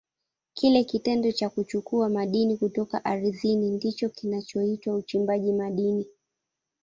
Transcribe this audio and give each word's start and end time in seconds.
Kile 0.53 0.83
kitendo 0.83 1.31
cha 1.31 1.49
kuchukua 1.49 2.09
madini 2.09 2.57
kutoka 2.57 3.05
ardhini 3.05 3.71
ndicho 3.71 4.09
kinachoitwa 4.09 4.95
uchimbaji 4.95 5.53
madini. 5.53 6.05